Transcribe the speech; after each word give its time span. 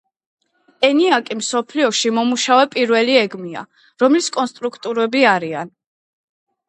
ენიაკი 0.87 1.35
მსოფლიოში 1.41 2.11
მომუშავე 2.19 2.65
პირველი 2.77 3.17
ეგმ-ია, 3.21 3.63
რომლის 4.05 4.31
კონსტრუქროტები 4.39 5.23
არიან 5.37 5.73